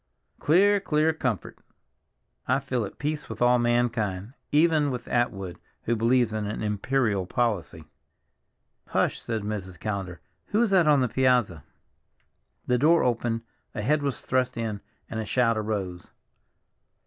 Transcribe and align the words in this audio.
"Clear, 0.39 0.79
clear 0.79 1.13
comfort!" 1.13 1.59
"I 2.47 2.57
feel 2.57 2.85
at 2.85 2.97
peace 2.97 3.29
with 3.29 3.39
all 3.39 3.59
mankind—even 3.59 4.89
with 4.89 5.07
Atwood, 5.07 5.59
who 5.83 5.95
believes 5.95 6.33
in 6.33 6.47
an 6.47 6.63
imperial 6.63 7.27
policy." 7.27 7.85
"Hush," 8.87 9.21
said 9.21 9.43
Mrs. 9.43 9.79
Callender, 9.79 10.19
"who 10.47 10.63
is 10.63 10.71
that 10.71 10.87
on 10.87 11.01
the 11.01 11.07
piazza?" 11.07 11.63
The 12.65 12.79
door 12.79 13.03
opened, 13.03 13.43
a 13.75 13.83
head 13.83 14.01
was 14.01 14.21
thrust 14.21 14.57
in, 14.57 14.81
and 15.07 15.19
a 15.19 15.25
shout 15.27 15.55
arose. 15.55 16.07